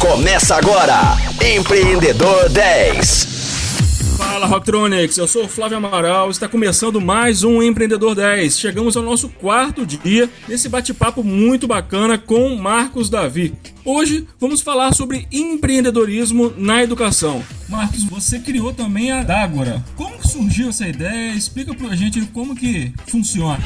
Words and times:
Começa 0.00 0.54
agora, 0.54 1.16
Empreendedor 1.44 2.48
10. 2.50 4.16
Fala 4.16 4.46
Rocktronics, 4.46 5.18
eu 5.18 5.26
sou 5.26 5.44
o 5.44 5.48
Flávio 5.48 5.76
Amaral, 5.76 6.30
está 6.30 6.46
começando 6.46 7.00
mais 7.00 7.42
um 7.42 7.60
Empreendedor 7.60 8.14
10. 8.14 8.60
Chegamos 8.60 8.96
ao 8.96 9.02
nosso 9.02 9.28
quarto 9.28 9.84
dia 9.84 10.30
nesse 10.46 10.68
bate-papo 10.68 11.24
muito 11.24 11.66
bacana 11.66 12.16
com 12.16 12.54
Marcos 12.54 13.10
Davi. 13.10 13.54
Hoje 13.84 14.24
vamos 14.38 14.60
falar 14.60 14.94
sobre 14.94 15.26
empreendedorismo 15.32 16.52
na 16.56 16.80
educação. 16.80 17.42
Marcos, 17.68 18.04
você 18.04 18.38
criou 18.38 18.72
também 18.72 19.10
a 19.10 19.24
Dágora. 19.24 19.84
Como 19.96 20.24
surgiu 20.24 20.68
essa 20.68 20.86
ideia? 20.86 21.34
Explica 21.34 21.74
pra 21.74 21.96
gente 21.96 22.20
como 22.26 22.54
que 22.54 22.92
funciona. 23.08 23.58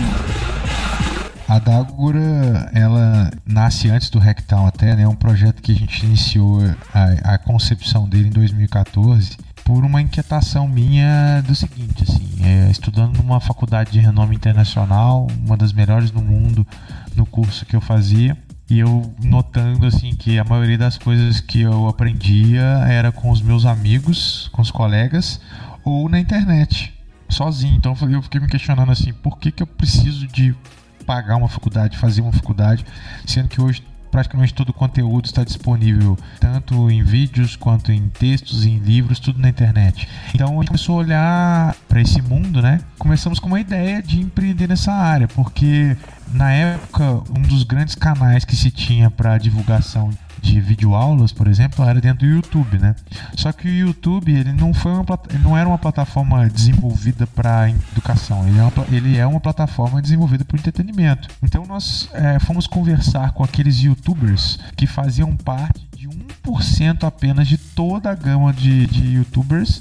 A 1.53 1.59
Dágora, 1.59 2.71
ela 2.73 3.31
nasce 3.45 3.91
antes 3.91 4.09
do 4.09 4.19
Hacktown 4.19 4.67
até, 4.67 4.97
né? 4.97 5.03
É 5.03 5.07
um 5.09 5.15
projeto 5.15 5.61
que 5.61 5.71
a 5.71 5.75
gente 5.75 6.03
iniciou 6.07 6.61
a, 6.95 7.35
a 7.35 7.37
concepção 7.37 8.09
dele 8.09 8.29
em 8.29 8.31
2014 8.31 9.37
por 9.63 9.85
uma 9.85 10.01
inquietação 10.01 10.67
minha 10.67 11.43
do 11.47 11.55
seguinte, 11.55 12.05
assim, 12.05 12.27
é, 12.43 12.71
estudando 12.71 13.19
numa 13.19 13.39
faculdade 13.39 13.91
de 13.91 14.01
renome 14.01 14.35
internacional, 14.35 15.27
uma 15.45 15.55
das 15.55 15.75
melhores 15.75 16.11
do 16.11 16.23
mundo 16.23 16.67
no 17.15 17.27
curso 17.27 17.67
que 17.67 17.77
eu 17.77 17.83
fazia, 17.83 18.35
e 18.71 18.79
eu 18.79 19.15
notando 19.23 19.85
assim 19.85 20.15
que 20.15 20.39
a 20.39 20.45
maioria 20.45 20.79
das 20.79 20.97
coisas 20.97 21.39
que 21.39 21.61
eu 21.61 21.87
aprendia 21.87 22.63
era 22.89 23.13
com 23.13 23.31
os 23.31 23.43
meus 23.43 23.67
amigos, 23.67 24.49
com 24.55 24.63
os 24.63 24.71
colegas 24.71 25.39
ou 25.85 26.09
na 26.09 26.19
internet, 26.19 26.95
sozinho. 27.29 27.77
Então 27.77 27.95
eu 28.11 28.23
fiquei 28.23 28.41
me 28.41 28.49
questionando 28.49 28.91
assim, 28.91 29.13
por 29.13 29.37
que, 29.39 29.53
que 29.53 29.63
eu 29.63 29.67
preciso 29.67 30.27
de 30.29 30.55
pagar 31.03 31.37
uma 31.37 31.49
faculdade, 31.49 31.99
fazer 31.99 32.21
uma 32.21 32.33
faculdade, 32.33 32.85
sendo 33.27 33.49
que 33.49 33.61
hoje 33.61 33.83
praticamente 34.13 34.53
todo 34.53 34.69
o 34.69 34.73
conteúdo 34.75 35.25
está 35.25 35.43
disponível, 35.43 36.19
tanto 36.39 36.91
em 36.91 37.03
vídeos 37.03 37.57
quanto 37.57 37.91
em 37.91 38.11
textos, 38.11 38.67
em 38.67 38.77
livros, 38.79 39.19
tudo 39.19 39.41
na 39.41 39.49
internet. 39.49 40.07
Então 40.35 40.49
a 40.49 40.55
gente 40.57 40.67
começou 40.67 40.97
a 40.97 40.99
olhar 40.99 41.77
para 41.89 42.01
esse 42.01 42.21
mundo, 42.21 42.61
né? 42.61 42.79
Começamos 42.99 43.39
com 43.39 43.47
uma 43.47 43.59
ideia 43.59 44.03
de 44.03 44.21
empreender 44.21 44.69
nessa 44.69 44.93
área, 44.93 45.27
porque 45.29 45.97
na 46.31 46.53
época 46.53 47.23
um 47.31 47.41
dos 47.41 47.65
grandes 47.65 47.95
canais 47.95 48.45
que 48.45 48.55
se 48.55 48.71
tinha 48.71 49.11
para 49.11 49.39
divulgação 49.39 50.11
de 50.43 50.61
videoaulas, 50.61 51.33
por 51.33 51.47
exemplo, 51.47 51.85
era 51.85 52.01
dentro 52.01 52.27
do 52.27 52.35
YouTube, 52.35 52.79
né? 52.79 52.95
Só 53.37 53.53
que 53.53 53.69
o 53.69 53.73
YouTube 53.73 54.33
ele 54.33 54.53
não 54.53 54.75
foi 54.75 54.93
uma, 54.93 55.05
não 55.41 55.57
era 55.57 55.69
uma 55.69 55.79
plataforma 55.79 56.49
desenvolvida 56.51 57.27
para 57.29 57.71
educação, 57.71 58.47
ele 58.49 58.59
é, 58.59 58.63
uma, 58.63 58.73
ele 58.91 59.19
é 59.19 59.27
uma 59.27 59.41
plataforma 59.41 60.03
desenvolvida 60.03 60.45
para 60.45 60.59
entretenimento. 60.59 61.29
Então 61.43 61.65
nós 61.65 62.09
é, 62.13 62.41
fomos 62.41 62.67
conversar 62.67 63.33
com 63.33 63.45
aqueles 63.45 63.79
YouTubers 63.79 64.59
que 64.77 64.87
faziam 64.87 65.35
parte 65.37 65.87
de 65.97 66.09
1% 66.09 67.05
apenas 67.05 67.47
de 67.47 67.57
toda 67.57 68.11
a 68.11 68.15
gama 68.15 68.53
de, 68.53 68.87
de 68.89 69.15
YouTubers 69.15 69.81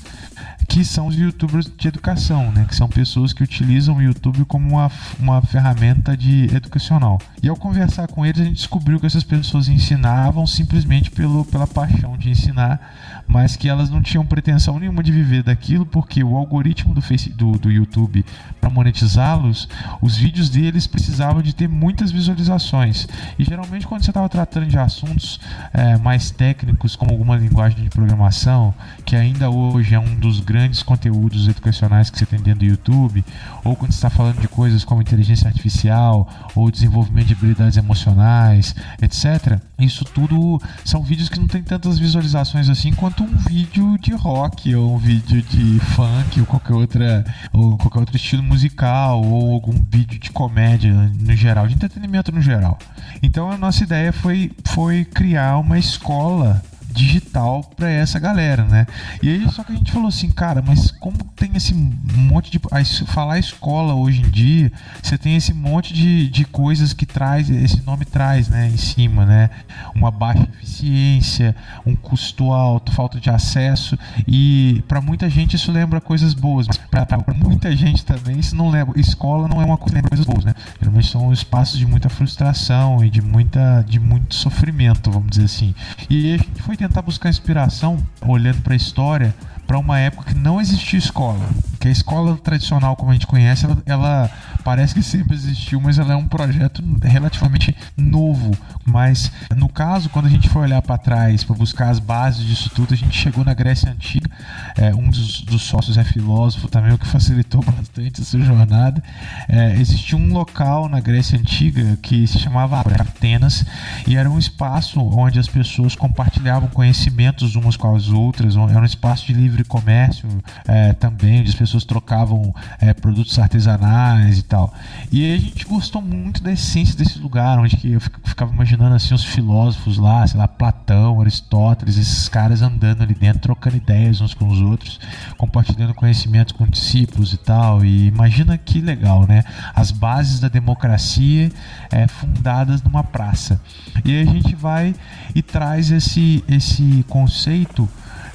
que 0.72 0.86
são 0.86 1.08
os 1.08 1.18
youtubers 1.18 1.70
de 1.78 1.90
educação, 1.90 2.50
né? 2.50 2.64
Que 2.66 2.74
são 2.74 2.88
pessoas 2.88 3.34
que 3.34 3.44
utilizam 3.44 3.98
o 3.98 4.02
YouTube 4.02 4.46
como 4.46 4.70
uma, 4.70 4.90
uma 5.20 5.42
ferramenta 5.42 6.16
de 6.16 6.46
educacional. 6.56 7.20
E 7.44 7.50
ao 7.50 7.58
conversar 7.58 8.08
com 8.08 8.26
eles, 8.26 8.40
a 8.40 8.46
gente 8.46 8.56
descobriu 8.56 8.98
que 8.98 9.06
essas 9.06 9.26
pessoas 9.26 9.68
ensinavam 9.68 10.48
simplesmente 10.48 11.12
pelo, 11.12 11.44
pela 11.44 11.68
paixão 11.68 12.18
de 12.18 12.30
ensinar, 12.30 13.21
mas 13.32 13.56
que 13.56 13.70
elas 13.70 13.90
não 13.90 14.02
tinham 14.02 14.26
pretensão 14.26 14.78
nenhuma 14.78 15.02
de 15.02 15.10
viver 15.10 15.42
daquilo, 15.42 15.86
porque 15.86 16.22
o 16.22 16.36
algoritmo 16.36 16.94
do, 16.94 17.02
face, 17.02 17.30
do, 17.30 17.54
do 17.54 17.72
YouTube, 17.72 18.26
para 18.60 18.70
monetizá-los, 18.70 19.70
os 20.02 20.18
vídeos 20.18 20.50
deles 20.50 20.86
precisavam 20.86 21.42
de 21.42 21.56
ter 21.56 21.70
muitas 21.70 22.12
visualizações. 22.12 23.08
E 23.40 23.46
geralmente, 23.46 23.88
quando 23.88 24.04
você 24.04 24.12
estava 24.12 24.28
tratando 24.28 24.66
de 24.66 24.78
assuntos 24.78 25.40
é, 25.74 25.98
mais 25.98 26.30
técnicos, 26.30 26.98
como 26.98 27.12
alguma 27.12 27.38
linguagem 27.38 27.82
de 27.82 27.90
programação, 27.90 28.74
que 29.06 29.16
ainda 29.16 29.50
hoje 29.50 29.96
é 29.96 30.00
um 30.00 30.14
dos 30.16 30.42
grandes 30.42 30.84
conteúdos 30.84 31.48
educacionais 31.48 32.10
que 32.10 32.20
você 32.20 32.26
tem 32.26 32.40
dentro 32.42 32.60
do 32.60 32.66
YouTube, 32.66 33.24
ou 33.64 33.78
quando 33.78 33.94
está 33.94 34.10
falando 34.10 34.42
de 34.42 34.50
coisas 34.50 34.84
como 34.84 35.02
inteligência 35.02 35.48
artificial, 35.48 36.28
ou 36.54 36.70
desenvolvimento 36.70 37.28
de 37.28 37.34
habilidades 37.34 37.78
emocionais, 37.78 38.76
etc. 39.02 39.58
Isso 39.80 40.04
tudo 40.04 40.62
são 40.84 41.02
vídeos 41.02 41.30
que 41.30 41.40
não 41.40 41.48
tem 41.48 41.64
tantas 41.64 41.98
visualizações 41.98 42.68
assim 42.68 42.92
quanto 42.92 43.21
um 43.22 43.38
vídeo 43.38 43.98
de 44.00 44.14
rock, 44.14 44.74
ou 44.76 44.96
um 44.96 44.98
vídeo 44.98 45.42
de 45.42 45.80
funk, 45.80 46.40
ou 46.40 46.46
qualquer 46.46 46.74
outra, 46.74 47.26
ou 47.54 47.78
qualquer 47.78 48.00
outro 48.00 48.16
estilo 48.16 48.42
musical, 48.42 49.24
ou 49.24 49.54
algum 49.54 49.74
vídeo 49.90 50.20
de 50.20 50.32
comédia 50.32 50.94
no 51.20 51.36
geral, 51.36 51.68
de 51.68 51.76
entretenimento 51.76 52.32
no 52.32 52.42
geral. 52.42 52.78
Então 53.22 53.52
a 53.52 53.58
nossa 53.58 53.84
ideia 53.84 54.12
foi, 54.12 54.52
foi 54.66 55.06
criar 55.06 55.58
uma 55.58 55.78
escola 55.78 56.62
digital 56.92 57.64
para 57.76 57.90
essa 57.90 58.20
galera, 58.20 58.64
né? 58.64 58.86
E 59.22 59.30
aí 59.30 59.52
só 59.52 59.64
que 59.64 59.72
a 59.72 59.76
gente 59.76 59.92
falou 59.92 60.08
assim, 60.08 60.30
cara, 60.30 60.62
mas 60.62 60.92
como 60.92 61.18
tem 61.36 61.52
esse 61.56 61.74
monte 61.74 62.52
de 62.52 62.60
falar 63.06 63.40
escola 63.40 63.94
hoje 63.94 64.22
em 64.22 64.30
dia, 64.30 64.72
você 65.02 65.18
tem 65.18 65.36
esse 65.36 65.54
monte 65.54 65.94
de, 65.94 66.30
de 66.30 66.46
coisas 66.46 66.94
que 66.94 67.06
traz 67.06 67.50
esse 67.50 67.82
nome 67.82 68.06
traz, 68.06 68.48
né, 68.48 68.68
em 68.68 68.78
cima, 68.78 69.26
né? 69.26 69.50
Uma 69.96 70.12
baixa 70.12 70.48
eficiência, 70.54 71.56
um 71.86 71.96
custo 71.96 72.52
alto, 72.52 72.92
falta 72.92 73.20
de 73.20 73.30
acesso 73.30 73.98
e 74.28 74.84
para 74.88 75.02
muita 75.02 75.30
gente 75.30 75.56
isso 75.56 75.72
lembra 75.72 76.02
coisas 76.02 76.34
boas, 76.34 76.68
mas 76.68 76.80
para 77.06 77.34
muita 77.34 77.76
gente 77.76 78.06
também 78.06 78.40
isso 78.40 78.56
não 78.56 78.70
lembra. 78.70 79.00
Escola 79.00 79.48
não 79.48 79.62
é 79.62 79.66
uma 79.66 79.78
coisa 79.78 79.96
lembra 79.96 80.10
coisas 80.10 80.26
boas, 80.26 80.46
né? 80.46 80.54
Geralmente 80.80 81.08
são 81.08 81.32
espaços 81.32 81.78
de 81.78 81.86
muita 81.86 82.10
frustração 82.10 83.04
e 83.04 83.10
de 83.10 83.22
muita 83.22 83.84
de 83.88 84.00
muito 84.00 84.36
sofrimento, 84.36 85.12
vamos 85.12 85.30
dizer 85.30 85.46
assim. 85.46 85.74
E 86.10 86.34
a 86.34 86.38
gente 86.38 86.62
foi 86.62 86.76
tentar 86.82 87.04
buscar 87.04 87.30
inspiração 87.30 87.98
olhando 88.26 88.62
para 88.62 88.74
a 88.74 88.76
história 88.76 89.36
para 89.68 89.78
uma 89.78 90.00
época 90.00 90.34
que 90.34 90.38
não 90.38 90.60
existia 90.60 90.98
escola. 90.98 91.48
Que 91.80 91.88
a 91.88 91.92
escola 91.92 92.36
tradicional, 92.38 92.96
como 92.96 93.12
a 93.12 93.14
gente 93.14 93.28
conhece, 93.28 93.66
ela, 93.66 93.78
ela, 93.86 94.32
parece 94.64 94.94
que 94.94 95.04
sempre 95.04 95.36
existiu, 95.36 95.80
mas 95.80 96.00
ela 96.00 96.14
é 96.14 96.16
um 96.16 96.28
projeto 96.28 96.84
relativamente 97.04 97.76
novo. 97.98 98.56
Mas 98.86 99.32
no 99.56 99.70
caso, 99.70 100.10
quando 100.10 100.26
a 100.26 100.30
gente 100.30 100.50
foi 100.50 100.64
olhar 100.64 100.82
para 100.82 100.98
trás 100.98 101.44
para 101.44 101.56
buscar 101.56 101.90
as 101.90 102.00
bases 102.00 102.46
disso 102.46 102.70
tudo, 102.70 102.94
a 102.94 102.98
gente 102.98 103.16
chegou 103.16 103.44
na 103.44 103.54
Grécia 103.54 103.92
Antiga. 103.92 104.30
É, 104.78 104.94
um 104.94 105.10
dos, 105.10 105.42
dos, 105.42 105.62
sócios 105.62 105.98
é 105.98 106.04
filósofo 106.04 106.68
também, 106.68 106.92
o 106.94 106.98
que 106.98 107.08
facilitou 107.08 107.62
bastante 107.66 108.22
essa 108.22 108.40
jornada. 108.40 109.02
É, 109.48 109.76
existia 109.80 110.18
um 110.18 110.34
local 110.34 110.90
na 110.90 111.00
Grécia 111.00 111.38
Antiga 111.38 111.98
que 112.02 112.26
se 112.28 112.40
chamava 112.40 112.80
Atenas 112.80 113.66
e 114.08 114.16
era 114.16 114.30
um 114.30 114.38
espaço 114.38 115.00
onde 115.00 115.40
as 115.40 115.48
pessoas 115.48 115.96
compartilhavam 115.96 116.70
conhecimentos 116.70 117.56
umas 117.56 117.78
com 117.78 117.96
as 117.96 118.10
outras, 118.10 118.56
era 118.56 118.80
um 118.80 118.86
espaço 118.86 119.28
de 119.28 119.34
livre 119.34 119.64
comércio 119.64 120.28
é, 120.68 120.94
também, 120.94 121.42
onde 121.42 121.50
as 121.50 121.56
pessoas 121.56 121.84
trocavam 121.84 122.54
é, 122.80 122.94
produtos 122.94 123.38
artesanais 123.38 124.40
tal. 124.52 124.74
E 125.10 125.34
a 125.34 125.38
gente 125.38 125.66
gostou 125.66 126.02
muito 126.02 126.44
da 126.44 126.52
essência 126.52 126.98
desse 126.98 127.18
lugar, 127.20 127.58
onde 127.58 127.78
que 127.78 127.94
eu 127.94 128.02
ficava 128.02 128.54
imaginando 128.54 128.94
assim 128.94 129.14
os 129.14 129.24
filósofos 129.24 129.98
lá, 129.98 130.28
sei 130.28 130.38
lá, 130.38 130.46
Platão, 130.46 131.22
Aristóteles, 131.22 131.98
esses 131.98 132.28
caras 132.28 132.62
andando 132.62 133.02
ali 133.02 133.14
dentro, 133.14 133.40
trocando 133.40 133.78
ideias 133.78 134.20
uns 134.20 134.34
com 134.34 134.46
os 134.50 134.62
outros, 134.62 135.00
compartilhando 135.38 135.94
conhecimentos 135.94 136.52
com 136.52 136.68
discípulos 136.68 137.32
e 137.32 137.38
tal. 137.38 137.86
E 137.86 138.08
imagina 138.08 138.58
que 138.58 138.82
legal, 138.82 139.26
né? 139.26 139.46
As 139.74 139.90
bases 139.90 140.42
da 140.42 140.50
democracia 140.50 141.50
é, 141.90 142.06
fundadas 142.08 142.84
numa 142.84 143.06
praça. 143.06 143.62
E 144.04 144.20
a 144.22 144.26
gente 144.26 144.54
vai 144.54 144.94
e 145.34 145.42
traz 145.42 145.92
esse, 145.92 146.44
esse 146.50 147.06
conceito 147.08 147.88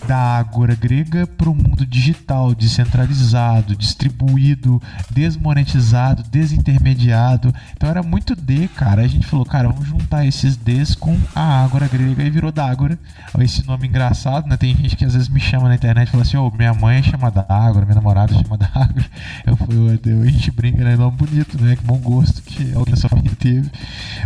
da 0.07 0.39
ágora 0.39 0.75
grega 0.75 1.27
para 1.27 1.51
o 1.51 1.55
mundo 1.55 1.85
digital, 1.85 2.55
descentralizado, 2.55 3.75
distribuído, 3.75 4.81
desmonetizado, 5.11 6.23
desintermediado. 6.31 7.53
Então 7.77 7.89
era 7.89 8.03
muito 8.03 8.35
D, 8.37 8.69
cara. 8.69 9.03
A 9.03 9.09
gente 9.09 9.27
falou, 9.27 9.45
cara, 9.45 9.69
vamos 9.69 9.87
juntar 9.89 10.25
esses 10.27 10.57
Ds 10.57 10.95
com 10.95 11.19
a 11.35 11.65
ágora 11.65 11.89
grega 11.89 12.23
e 12.23 12.31
virou 12.31 12.53
Dágora. 12.53 12.99
Esse 13.41 13.67
nome 13.67 13.89
engraçado, 13.89 14.49
né? 14.49 14.57
Tem 14.57 14.75
gente 14.77 14.97
que 14.97 15.05
às 15.05 15.15
vezes 15.15 15.29
me 15.29 15.41
chama 15.41 15.69
na 15.69 15.75
internet 15.75 16.09
e 16.09 16.11
fala 16.11 16.23
assim: 16.23 16.37
Ô, 16.37 16.47
oh, 16.47 16.57
minha 16.57 16.73
mãe 16.73 16.99
é 16.99 17.03
chamada 17.03 17.45
Ágora, 17.49 17.85
minha 17.85 17.97
namorada 17.97 18.35
é 18.35 18.43
chamada 18.43 18.71
Ágora. 18.75 19.07
Eu 19.47 19.57
falei, 19.57 20.01
eu, 20.07 20.23
a 20.23 20.27
gente 20.27 20.51
brinca, 20.51 20.85
né? 20.85 20.97
Nome 20.97 21.17
bonito, 21.17 21.61
né? 21.61 21.77
Que 21.77 21.85
bom 21.85 21.99
gosto 21.99 22.43
que 22.43 22.65
da 22.65 22.97
sua 22.97 23.11
família 23.11 23.37
teve. 23.39 23.71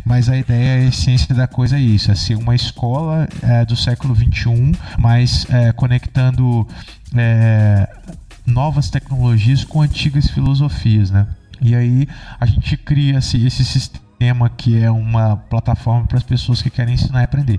Mas 0.05 0.29
a 0.29 0.37
ideia, 0.37 0.83
a 0.83 0.89
essência 0.89 1.35
da 1.35 1.47
coisa 1.47 1.77
é 1.77 1.81
isso: 1.81 2.11
é 2.11 2.15
ser 2.15 2.37
uma 2.37 2.55
escola 2.55 3.29
é, 3.43 3.65
do 3.65 3.77
século 3.77 4.15
XXI, 4.15 4.73
mas 4.99 5.47
é, 5.51 5.70
conectando 5.73 6.67
é, 7.17 7.89
novas 8.47 8.91
tecnologias 8.91 9.65
com 9.65 9.83
antigas 9.83 10.29
filosofias, 10.31 11.11
né? 11.11 11.27
E 11.61 11.75
aí 11.75 12.09
a 12.39 12.47
gente 12.47 12.77
cria 12.77 13.19
esse, 13.19 13.45
esse 13.47 13.65
sistema 13.65 14.10
tema 14.21 14.51
que 14.51 14.79
é 14.79 14.91
uma 14.91 15.35
plataforma 15.35 16.07
para 16.07 16.19
as 16.19 16.23
pessoas 16.23 16.61
que 16.61 16.69
querem 16.69 16.93
ensinar 16.93 17.23
e 17.23 17.25
aprender. 17.25 17.59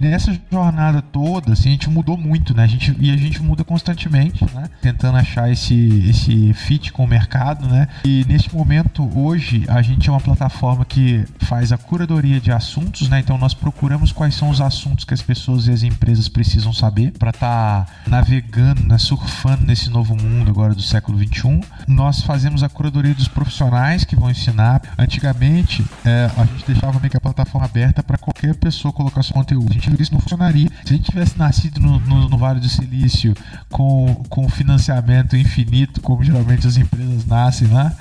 Nessa 0.00 0.32
jornada 0.50 1.02
toda, 1.02 1.52
assim, 1.52 1.68
a 1.68 1.72
gente 1.72 1.90
mudou 1.90 2.16
muito, 2.16 2.56
né? 2.56 2.64
A 2.64 2.66
gente, 2.66 2.96
e 2.98 3.10
a 3.10 3.16
gente 3.16 3.42
muda 3.42 3.62
constantemente, 3.62 4.42
né? 4.54 4.70
Tentando 4.80 5.18
achar 5.18 5.52
esse, 5.52 6.08
esse 6.08 6.54
fit 6.54 6.92
com 6.92 7.04
o 7.04 7.06
mercado, 7.06 7.68
né? 7.68 7.88
E 8.06 8.24
neste 8.26 8.54
momento, 8.54 9.06
hoje, 9.14 9.66
a 9.68 9.82
gente 9.82 10.08
é 10.08 10.12
uma 10.12 10.20
plataforma 10.20 10.82
que 10.82 11.26
faz 11.40 11.72
a 11.72 11.76
curadoria 11.76 12.40
de 12.40 12.50
assuntos, 12.50 13.06
né? 13.10 13.20
Então 13.20 13.36
nós 13.36 13.52
procuramos 13.52 14.10
quais 14.10 14.34
são 14.34 14.48
os 14.48 14.62
assuntos 14.62 15.04
que 15.04 15.12
as 15.12 15.20
pessoas 15.20 15.66
e 15.66 15.72
as 15.72 15.82
empresas 15.82 16.26
precisam 16.26 16.72
saber 16.72 17.12
para 17.18 17.30
estar 17.30 17.84
tá 17.84 17.92
navegando, 18.06 18.82
né? 18.86 18.96
surfando 18.96 19.66
nesse 19.66 19.90
novo 19.90 20.16
mundo 20.16 20.50
agora 20.50 20.74
do 20.74 20.80
século 20.80 21.18
21. 21.18 21.60
Nós 21.86 22.22
fazemos 22.22 22.62
a 22.62 22.68
curadoria 22.70 23.14
dos 23.14 23.28
profissionais 23.28 24.04
que 24.04 24.16
vão 24.16 24.30
ensinar. 24.30 24.80
Antigamente, 24.96 25.84
é, 26.08 26.30
a 26.36 26.44
gente 26.46 26.64
deixava 26.66 26.98
meio 26.98 27.10
que 27.10 27.16
a 27.16 27.20
plataforma 27.20 27.66
aberta 27.66 28.02
para 28.02 28.16
qualquer 28.16 28.54
pessoa 28.54 28.92
colocar 28.92 29.22
seu 29.22 29.34
conteúdo. 29.34 29.70
A 29.70 29.74
gente 29.74 29.88
viu 29.88 29.96
que 29.96 30.02
isso 30.02 30.14
não 30.14 30.20
funcionaria. 30.20 30.68
Se 30.84 30.94
a 30.94 30.96
gente 30.96 31.10
tivesse 31.10 31.38
nascido 31.38 31.80
no, 31.80 32.00
no, 32.00 32.28
no, 32.30 32.38
Vale 32.38 32.60
do 32.60 32.68
Silício 32.68 33.34
com, 33.70 34.24
com 34.30 34.48
financiamento 34.48 35.36
infinito, 35.36 36.00
como 36.00 36.24
geralmente 36.24 36.66
as 36.66 36.78
empresas 36.78 37.26
nascem 37.26 37.68
lá, 37.68 37.94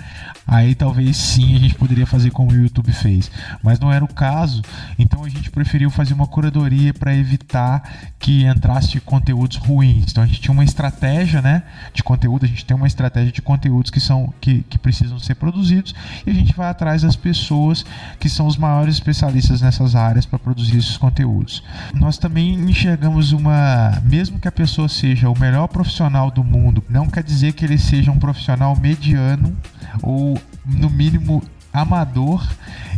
aí 0.47 0.73
talvez 0.73 1.17
sim 1.17 1.55
a 1.55 1.59
gente 1.59 1.75
poderia 1.75 2.05
fazer 2.05 2.31
como 2.31 2.51
o 2.51 2.55
YouTube 2.55 2.93
fez. 2.93 3.29
Mas 3.61 3.77
não 3.79 3.91
era 3.91 4.05
o 4.05 4.07
caso, 4.07 4.61
então 4.97 5.25
a 5.25 5.29
gente 5.29 5.51
preferiu 5.51 5.89
fazer 5.89 6.13
uma 6.13 6.27
curadoria 6.27 6.93
para 6.93 7.13
evitar 7.13 7.83
que 8.17 8.45
entrasse 8.45 8.99
conteúdos 9.01 9.57
ruins. 9.57 10.11
Então 10.11 10.23
a 10.23 10.27
gente 10.27 10.39
tinha 10.39 10.53
uma 10.53 10.63
estratégia 10.63 11.41
né, 11.41 11.63
de 11.93 12.01
conteúdo, 12.01 12.45
a 12.45 12.47
gente 12.47 12.63
tem 12.63 12.77
uma 12.77 12.87
estratégia 12.87 13.31
de 13.31 13.41
conteúdos 13.41 13.91
que, 13.91 13.99
são, 13.99 14.33
que, 14.39 14.61
que 14.63 14.77
precisam 14.77 15.19
ser 15.19 15.35
produzidos 15.35 15.93
e 16.25 16.29
a 16.29 16.33
gente 16.33 16.53
vai 16.55 16.69
atrás 16.69 17.01
das 17.01 17.15
pessoas 17.15 17.85
que 18.19 18.29
são 18.29 18.47
os 18.47 18.57
maiores 18.57 18.95
especialistas 18.95 19.61
nessas 19.61 19.95
áreas 19.95 20.25
para 20.25 20.39
produzir 20.39 20.77
esses 20.77 20.97
conteúdos. 20.97 21.63
Nós 21.93 22.17
também 22.17 22.53
enxergamos 22.53 23.31
uma, 23.31 24.01
mesmo 24.03 24.39
que 24.39 24.47
a 24.47 24.51
pessoa 24.51 24.89
seja 24.89 25.29
o 25.29 25.39
melhor 25.39 25.67
profissional 25.67 26.31
do 26.31 26.43
mundo, 26.43 26.83
não 26.89 27.07
quer 27.07 27.23
dizer 27.23 27.53
que 27.53 27.65
ele 27.65 27.77
seja 27.77 28.11
um 28.11 28.19
profissional 28.19 28.75
mediano 28.75 29.55
ou 30.01 30.39
no 30.65 30.89
mínimo 30.89 31.41
amador, 31.73 32.45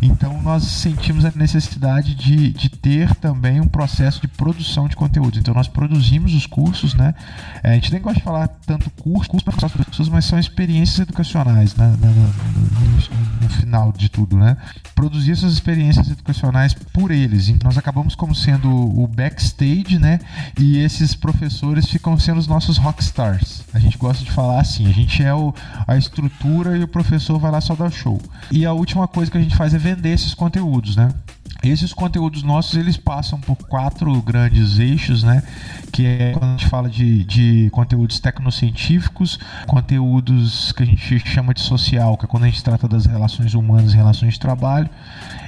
então 0.01 0.42
nós 0.42 0.63
sentimos 0.63 1.25
a 1.25 1.31
necessidade 1.36 2.16
de, 2.16 2.52
de 2.52 2.69
ter 2.69 3.13
também 3.16 3.60
um 3.60 3.68
processo 3.68 4.22
de 4.22 4.28
produção 4.28 4.88
de 4.88 4.95
conteúdo. 4.95 5.38
Então 5.38 5.54
nós 5.54 5.68
produzimos 5.68 6.34
os 6.34 6.45
cursos, 6.45 6.94
né? 6.94 7.13
É, 7.62 7.72
a 7.72 7.74
gente 7.74 7.92
nem 7.92 8.02
gosta 8.02 8.19
de 8.19 8.24
falar 8.24 8.48
tanto 8.48 8.90
curso, 8.92 9.30
curso 9.30 9.45
para 9.45 9.66
as 9.66 9.72
pessoas, 9.74 10.10
mas 10.10 10.25
são 10.25 10.40
experiências 10.40 11.00
educacionais, 11.00 11.75
né? 11.75 11.95
No, 12.00 12.12
no, 12.12 12.69
final 13.50 13.92
de 13.92 14.10
tudo, 14.10 14.38
né? 14.38 14.57
Produzir 14.96 15.31
essas 15.31 15.54
experiências 15.54 16.10
educacionais 16.10 16.74
por 16.74 17.12
eles. 17.12 17.50
Nós 17.63 17.78
acabamos 17.78 18.16
como 18.16 18.34
sendo 18.36 18.69
o 18.69 19.07
backstage, 19.07 19.98
né? 20.00 20.19
E 20.57 20.78
esses 20.78 21.16
professores 21.16 21.90
ficam 21.90 22.18
sendo 22.18 22.38
os 22.38 22.48
nossos 22.48 22.78
rockstars. 22.78 23.63
A 23.74 23.80
gente 23.80 23.98
gosta 23.98 24.24
de 24.24 24.31
falar 24.31 24.60
assim, 24.60 24.88
a 24.88 24.94
gente 24.94 25.24
é 25.24 25.34
o, 25.34 25.54
a 25.88 25.98
estrutura 25.98 26.78
e 26.78 26.84
o 26.84 26.88
professor 26.88 27.40
vai 27.40 27.51
lá 27.51 27.62
só 27.62 27.75
dar 27.75 27.92
show. 27.92 28.22
E 28.51 28.66
a 28.66 28.74
última 28.74 29.07
coisa 29.07 29.31
que 29.31 29.38
a 29.38 29.42
gente 29.42 29.56
faz 29.56 29.74
é 29.74 29.78
vender 29.78 30.10
esses 30.10 30.34
conteúdos, 30.34 30.95
né? 30.95 31.10
Esses 31.61 31.94
conteúdos 31.94 32.41
nossos 32.41 32.75
eles 32.75 32.95
passam 32.95 33.39
por 33.39 33.56
quatro 33.56 34.21
grandes 34.21 34.79
eixos, 34.79 35.23
né? 35.23 35.44
Que 35.91 36.06
é 36.06 36.31
quando 36.31 36.45
a 36.45 36.51
gente 36.51 36.67
fala 36.67 36.89
de, 36.89 37.25
de 37.25 37.69
conteúdos 37.71 38.19
tecnocientíficos, 38.19 39.38
conteúdos 39.67 40.71
que 40.71 40.83
a 40.83 40.85
gente 40.85 41.19
chama 41.25 41.53
de 41.53 41.61
social, 41.61 42.17
que 42.17 42.25
é 42.25 42.27
quando 42.27 42.44
a 42.44 42.47
gente 42.47 42.63
trata 42.63 42.88
das 42.88 43.06
relações 43.06 43.53
humanas, 43.53 43.94
relações 43.94 44.35
de 44.35 44.39
trabalho, 44.39 44.89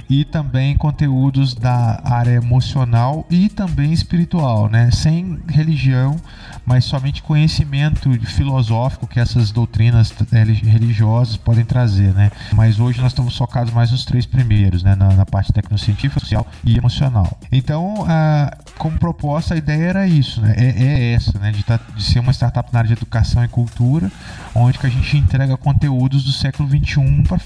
e 0.08 0.24
também 0.24 0.76
conteúdos 0.76 1.54
da 1.54 2.00
área 2.04 2.32
emocional 2.32 3.26
e 3.30 3.48
também 3.48 3.92
espiritual, 3.92 4.68
né? 4.68 4.90
Sem 4.90 5.38
religião, 5.48 6.16
mas 6.64 6.84
somente 6.84 7.22
conhecimento 7.22 8.10
filosófico 8.26 9.06
que 9.06 9.18
essas 9.18 9.50
doutrinas 9.50 10.12
eh, 10.32 10.44
religiosas 10.44 11.36
podem 11.36 11.64
trazer, 11.64 12.14
né? 12.14 12.30
Mas 12.54 12.78
hoje 12.78 13.00
nós 13.00 13.12
estamos 13.12 13.36
focados 13.36 13.72
mais 13.72 13.90
nos 13.90 14.04
três 14.04 14.26
primeiros, 14.26 14.82
né? 14.82 14.94
Na, 14.94 15.12
na 15.12 15.26
parte 15.26 15.52
tecnocientífica, 15.52 16.20
social 16.20 16.46
e 16.64 16.76
emocional. 16.76 17.38
Então, 17.50 18.04
ah, 18.08 18.56
como 18.78 18.98
proposta, 18.98 19.54
a 19.54 19.56
ideia 19.56 19.84
era 19.84 20.06
isso, 20.06 20.40
né? 20.40 20.54
É, 20.56 20.84
é 20.84 21.12
essa, 21.14 21.38
né? 21.38 21.52
De, 21.52 21.62
tá, 21.62 21.78
de, 21.94 22.02
ser 22.02 22.18
uma 22.18 22.32
startup 22.32 22.72
na 22.72 22.80
área 22.80 22.88
de 22.88 22.94
educação 22.94 23.44
e 23.44 23.48
cultura, 23.48 24.10
onde 24.54 24.78
que 24.78 24.86
a 24.86 24.90
gente 24.90 25.16
entrega 25.16 25.56
conteúdos 25.56 26.24
do 26.24 26.32
século 26.32 26.68
21 26.68 27.22
para 27.24 27.40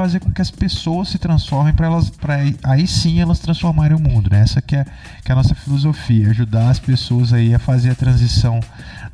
fazer 0.00 0.18
com 0.18 0.32
que 0.32 0.40
as 0.40 0.50
pessoas 0.50 1.10
se 1.10 1.18
transformem 1.18 1.74
para 1.74 1.86
elas 1.86 2.08
para 2.08 2.36
aí 2.62 2.86
sim 2.86 3.20
elas 3.20 3.38
transformarem 3.38 3.94
o 3.94 4.00
mundo 4.00 4.30
né? 4.30 4.40
essa 4.40 4.62
que 4.62 4.74
é, 4.74 4.86
que 5.22 5.30
é 5.30 5.32
a 5.32 5.34
nossa 5.34 5.54
filosofia 5.54 6.30
ajudar 6.30 6.70
as 6.70 6.78
pessoas 6.78 7.34
aí 7.34 7.54
a 7.54 7.58
fazer 7.58 7.90
a 7.90 7.94
transição 7.94 8.60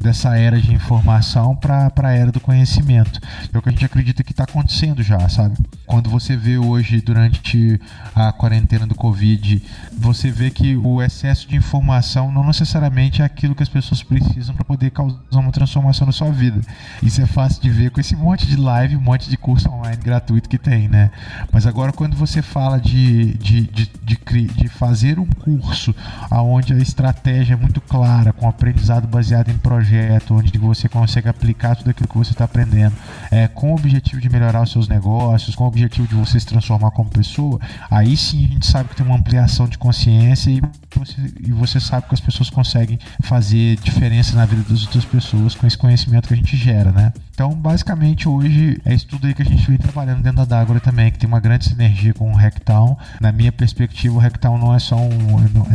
dessa 0.01 0.39
era 0.39 0.61
de 0.61 0.73
informação 0.73 1.57
para 1.57 1.91
a 2.05 2.13
era 2.13 2.31
do 2.31 2.39
conhecimento 2.39 3.19
é 3.53 3.59
o 3.59 3.61
que 3.61 3.69
a 3.69 3.73
gente 3.73 3.85
acredita 3.85 4.23
que 4.23 4.31
está 4.31 4.45
acontecendo 4.45 5.03
já 5.03 5.29
sabe 5.29 5.57
quando 5.87 6.11
você 6.11 6.37
vê 6.37 6.59
hoje 6.59 7.01
durante 7.01 7.81
a 8.15 8.33
quarentena 8.33 8.87
do 8.87 8.95
covid 8.95 9.63
você 9.97 10.31
vê 10.31 10.51
que 10.51 10.77
o 10.77 11.03
excesso 11.03 11.49
de 11.49 11.57
informação 11.57 12.31
não 12.31 12.45
necessariamente 12.45 13.23
é 13.23 13.25
aquilo 13.25 13.55
que 13.55 13.63
as 13.63 13.69
pessoas 13.69 14.03
precisam 14.03 14.55
para 14.55 14.65
poder 14.65 14.91
causar 14.91 15.19
uma 15.33 15.53
transformação 15.53 16.07
na 16.07 16.13
sua 16.13 16.31
vida 16.31 16.61
isso 17.03 17.21
é 17.21 17.27
fácil 17.27 17.63
de 17.63 17.71
ver 17.71 17.91
com 17.91 18.01
esse 18.01 18.17
monte 18.17 18.47
de 18.47 18.57
live 18.57 18.97
um 18.97 19.01
monte 19.01 19.31
de 19.31 19.37
curso 19.37 19.69
online 19.71 20.03
gratuito 20.03 20.49
que 20.49 20.59
tem, 20.59 20.89
né? 20.89 21.11
Mas 21.53 21.67
agora 21.67 21.93
quando 21.93 22.17
você 22.17 22.43
fala 22.43 22.81
de, 22.81 23.35
de, 23.35 23.63
de, 23.63 23.91
de, 24.03 24.47
de 24.47 24.69
fazer 24.69 25.19
um 25.19 25.27
curso 25.27 25.95
onde 26.31 26.73
a 26.73 26.79
estratégia 26.79 27.55
é 27.55 27.57
muito 27.57 27.81
clara, 27.81 28.33
com 28.33 28.49
aprendizado 28.49 29.07
baseado 29.07 29.51
em 29.51 29.59
projeto, 29.59 30.35
onde 30.35 30.57
você 30.59 30.89
consegue 30.89 31.29
aplicar 31.29 31.77
tudo 31.77 31.91
aquilo 31.91 32.09
que 32.09 32.19
você 32.19 32.33
está 32.33 32.45
aprendendo, 32.45 32.95
é, 33.31 33.49
com 33.49 33.73
o 33.73 33.75
objetivo 33.75 34.21
de 34.21 34.29
melhorar 34.29 34.63
os 34.63 34.73
seus 34.73 34.89
negócios, 34.89 35.55
com 35.55 35.65
o 35.65 35.67
objetivo 35.77 36.09
de 36.09 36.15
você 36.15 36.41
se 36.41 36.47
transformar 36.47 36.91
como 36.91 37.11
pessoa, 37.11 37.61
aí 37.91 38.17
sim 38.17 38.47
a 38.47 38.49
gente 38.49 38.67
sabe 38.67 38.89
que 38.89 38.97
tem 38.97 39.05
uma 39.05 39.17
ampliação 39.17 39.69
de 39.69 39.77
consciência 39.77 40.51
e 40.51 40.61
você, 40.95 41.17
e 41.41 41.53
você 41.53 41.79
sabe 41.79 42.09
que 42.09 42.15
as 42.15 42.21
pessoas 42.21 42.49
conseguem 42.49 42.99
fazer 43.23 43.77
diferença 43.77 44.35
na 44.35 44.47
vida 44.47 44.63
das 44.63 44.83
outras 44.83 45.05
pessoas 45.05 45.55
com 45.55 45.67
esse 45.67 45.77
conhecimento 45.77 46.29
que 46.29 46.35
a 46.35 46.37
gente 46.37 46.57
gera, 46.57 46.91
né? 46.91 47.13
Então, 47.35 47.53
basicamente, 47.53 48.27
hoje 48.27 48.81
é 48.85 48.95
isso 48.95 49.07
tudo 49.07 49.27
aí 49.27 49.35
que 49.35 49.43
a 49.43 49.45
gente 49.45 49.67
vem 49.69 49.77
trabalhando 49.77 50.23
dentro 50.23 50.39
da 50.39 50.45
Dágora 50.45 50.81
também, 50.81 51.13
que 51.13 51.19
tem 51.19 51.29
uma 51.29 51.41
grande 51.41 51.67
sinergia 51.67 52.15
com 52.15 52.33
o 52.33 52.35
Rectown. 52.35 52.97
Na 53.21 53.31
minha 53.31 53.53
perspectiva, 53.53 54.15
o 54.15 54.19
Rectown 54.19 54.57
não 54.57 54.75
é 54.75 54.79
só 54.79 54.97
um, 54.97 55.11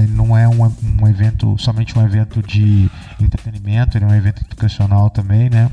não 0.09 0.36
é 0.36 0.48
um, 0.48 0.63
um 1.00 1.07
evento, 1.07 1.56
somente 1.59 1.98
um 1.98 2.03
evento 2.03 2.42
de 2.42 2.89
entretenimento, 3.19 3.95
ele 3.95 4.06
é 4.06 4.07
um 4.07 4.15
evento 4.15 4.44
educacional 4.44 5.12
também, 5.12 5.50
né? 5.51 5.69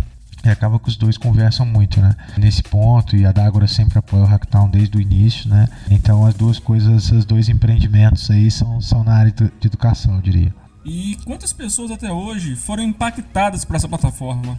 E 0.49 0.51
acaba 0.51 0.79
que 0.79 0.89
os 0.89 0.97
dois 0.97 1.19
conversam 1.19 1.67
muito, 1.67 2.01
né? 2.01 2.17
Nesse 2.39 2.63
ponto, 2.63 3.15
e 3.15 3.27
a 3.27 3.33
Dágora 3.33 3.67
sempre 3.67 3.99
apoia 3.99 4.23
o 4.23 4.27
Hacktown 4.27 4.71
desde 4.71 4.97
o 4.97 5.01
início, 5.01 5.47
né? 5.47 5.69
Então 5.91 6.25
as 6.25 6.35
duas 6.35 6.59
coisas, 6.59 7.05
esses 7.05 7.27
dois 7.27 7.51
empreendimentos 7.51 8.31
aí 8.31 8.51
são, 8.51 8.81
são 8.81 9.05
na 9.05 9.15
área 9.15 9.31
de 9.31 9.67
educação, 9.67 10.15
eu 10.15 10.23
diria. 10.23 10.55
E 10.87 11.19
quantas 11.27 11.53
pessoas 11.53 11.91
até 11.91 12.11
hoje 12.11 12.57
foram 12.57 12.83
impactadas 12.83 13.63
por 13.63 13.77
essa 13.77 13.87
plataforma? 13.87 14.59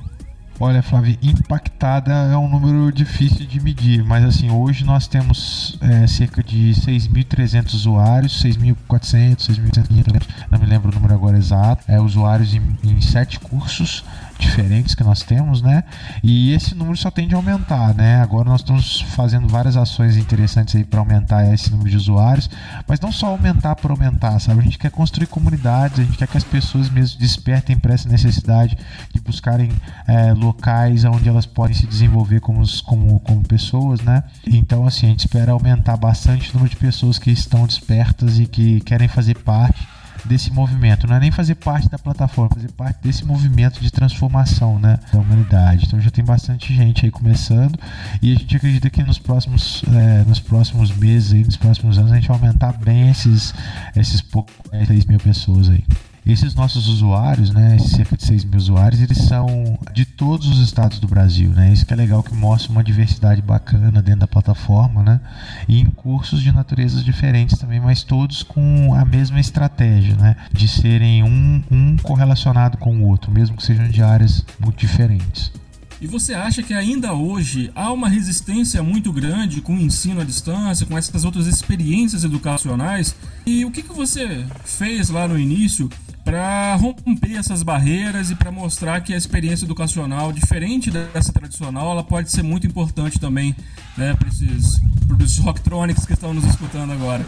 Olha, 0.59 0.83
Flávio, 0.83 1.17
impactada 1.23 2.11
é 2.11 2.37
um 2.37 2.49
número 2.49 2.91
difícil 2.91 3.47
de 3.47 3.59
medir, 3.61 4.03
mas 4.03 4.25
assim, 4.25 4.51
hoje 4.51 4.83
nós 4.83 5.07
temos 5.07 5.79
é, 5.81 6.05
cerca 6.05 6.43
de 6.43 6.71
6.300 6.71 7.73
usuários, 7.73 8.43
6.400, 8.43 9.37
6.500, 9.37 10.27
não 10.51 10.59
me 10.59 10.65
lembro 10.65 10.91
o 10.91 10.93
número 10.93 11.13
agora 11.13 11.37
exato, 11.37 11.85
é, 11.87 11.99
usuários 11.99 12.53
em, 12.53 12.61
em 12.83 12.99
sete 12.99 13.39
cursos 13.39 14.03
diferentes 14.39 14.95
que 14.95 15.03
nós 15.03 15.21
temos, 15.21 15.61
né? 15.61 15.83
E 16.23 16.53
esse 16.53 16.73
número 16.73 16.97
só 16.97 17.11
tende 17.11 17.35
a 17.35 17.37
aumentar, 17.37 17.93
né? 17.93 18.21
Agora 18.21 18.49
nós 18.49 18.61
estamos 18.61 19.01
fazendo 19.01 19.47
várias 19.47 19.75
ações 19.75 20.15
interessantes 20.15 20.75
aí 20.75 20.83
para 20.83 20.99
aumentar 20.99 21.53
esse 21.53 21.69
número 21.69 21.89
de 21.89 21.97
usuários, 21.97 22.49
mas 22.87 22.99
não 22.99 23.11
só 23.11 23.27
aumentar 23.27 23.75
por 23.75 23.91
aumentar, 23.91 24.39
sabe? 24.39 24.61
A 24.61 24.63
gente 24.63 24.77
quer 24.77 24.91
construir 24.91 25.27
comunidades, 25.27 25.99
a 25.99 26.03
gente 26.03 26.17
quer 26.17 26.27
que 26.27 26.37
as 26.37 26.43
pessoas 26.43 26.89
mesmo 26.89 27.19
despertem 27.19 27.77
para 27.77 27.93
essa 27.93 28.07
necessidade 28.07 28.77
de 29.13 29.21
buscarem 29.21 29.71
é, 30.07 30.33
locais 30.33 31.03
onde 31.03 31.27
elas 31.27 31.45
podem 31.45 31.75
se 31.75 31.85
desenvolver 31.85 32.39
como, 32.39 32.63
como, 32.83 33.19
como 33.19 33.43
pessoas, 33.43 33.99
né? 34.01 34.23
Então, 34.47 34.87
assim, 34.87 35.07
a 35.07 35.09
gente 35.09 35.19
espera 35.19 35.51
aumentar 35.51 35.97
bastante 35.97 36.49
o 36.51 36.53
número 36.53 36.69
de 36.69 36.77
pessoas 36.77 37.19
que 37.19 37.29
estão 37.29 37.65
despertas 37.65 38.39
e 38.39 38.45
que 38.45 38.79
querem 38.81 39.07
fazer 39.07 39.37
parte 39.39 39.98
desse 40.25 40.51
movimento. 40.51 41.07
Não 41.07 41.15
é 41.15 41.19
nem 41.19 41.31
fazer 41.31 41.55
parte 41.55 41.89
da 41.89 41.97
plataforma, 41.97 42.55
fazer 42.55 42.71
parte 42.71 43.01
desse 43.01 43.25
movimento 43.25 43.79
de 43.81 43.91
transformação 43.91 44.79
né, 44.79 44.99
da 45.11 45.19
humanidade. 45.19 45.85
Então 45.85 45.99
já 45.99 46.09
tem 46.09 46.23
bastante 46.23 46.73
gente 46.73 47.05
aí 47.05 47.11
começando 47.11 47.79
e 48.21 48.33
a 48.33 48.35
gente 48.35 48.55
acredita 48.55 48.89
que 48.89 49.03
nos 49.03 49.19
próximos, 49.19 49.83
é, 49.87 50.23
nos 50.25 50.39
próximos 50.39 50.95
meses, 50.95 51.33
aí, 51.33 51.43
nos 51.43 51.57
próximos 51.57 51.97
anos, 51.97 52.11
a 52.11 52.15
gente 52.15 52.27
vai 52.27 52.37
aumentar 52.37 52.73
bem 52.73 53.09
esses, 53.09 53.53
esses 53.95 54.21
poucos, 54.21 54.53
6 54.87 55.05
mil 55.05 55.19
pessoas 55.19 55.69
aí. 55.69 55.83
Esses 56.29 56.53
nossos 56.53 56.87
usuários, 56.87 57.49
né, 57.49 57.79
cerca 57.79 58.15
de 58.15 58.23
6 58.23 58.45
mil 58.45 58.57
usuários, 58.57 59.01
eles 59.01 59.17
são 59.17 59.79
de 59.91 60.05
todos 60.05 60.47
os 60.47 60.59
estados 60.59 60.99
do 60.99 61.07
Brasil, 61.07 61.49
né? 61.49 61.73
Isso 61.73 61.83
que 61.83 61.91
é 61.91 61.95
legal 61.95 62.21
que 62.21 62.35
mostra 62.35 62.71
uma 62.71 62.83
diversidade 62.83 63.41
bacana 63.41 63.99
dentro 63.99 64.19
da 64.19 64.27
plataforma, 64.27 65.01
né? 65.01 65.19
E 65.67 65.79
em 65.79 65.85
cursos 65.85 66.43
de 66.43 66.51
naturezas 66.51 67.03
diferentes 67.03 67.57
também, 67.57 67.79
mas 67.79 68.03
todos 68.03 68.43
com 68.43 68.93
a 68.93 69.03
mesma 69.03 69.39
estratégia, 69.39 70.15
né? 70.15 70.35
De 70.53 70.67
serem 70.67 71.23
um, 71.23 71.63
um 71.71 71.97
correlacionado 71.97 72.77
com 72.77 72.95
o 72.95 73.07
outro, 73.07 73.31
mesmo 73.31 73.57
que 73.57 73.63
sejam 73.63 73.89
de 73.89 74.03
áreas 74.03 74.45
muito 74.59 74.77
diferentes. 74.77 75.51
E 76.01 76.07
você 76.07 76.33
acha 76.33 76.63
que 76.63 76.73
ainda 76.73 77.13
hoje 77.13 77.69
há 77.75 77.91
uma 77.91 78.07
resistência 78.07 78.81
muito 78.81 79.11
grande 79.11 79.59
com 79.59 79.75
o 79.75 79.79
ensino 79.79 80.21
à 80.21 80.23
distância, 80.23 80.85
com 80.85 80.97
essas 80.97 81.25
outras 81.25 81.45
experiências 81.45 82.23
educacionais? 82.23 83.13
E 83.45 83.65
o 83.65 83.71
que, 83.71 83.83
que 83.83 83.91
você 83.91 84.45
fez 84.63 85.09
lá 85.09 85.27
no 85.27 85.37
início 85.37 85.89
para 86.23 86.73
romper 86.75 87.35
essas 87.35 87.63
barreiras 87.63 88.31
e 88.31 88.35
para 88.35 88.49
mostrar 88.49 89.01
que 89.01 89.13
a 89.13 89.17
experiência 89.17 89.65
educacional, 89.65 90.31
diferente 90.31 90.89
dessa 90.89 91.33
tradicional, 91.33 91.91
ela 91.91 92.03
pode 92.03 92.31
ser 92.31 92.43
muito 92.43 92.65
importante 92.65 93.19
também 93.19 93.53
né, 93.97 94.13
para 94.13 94.29
esses, 94.29 94.79
esses 95.21 95.37
rocktronics 95.39 96.05
que 96.05 96.13
estão 96.13 96.33
nos 96.33 96.45
escutando 96.45 96.93
agora? 96.93 97.25